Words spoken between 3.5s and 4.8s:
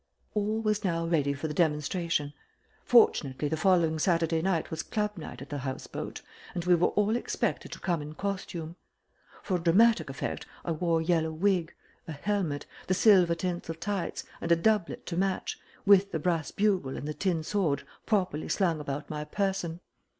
following Saturday night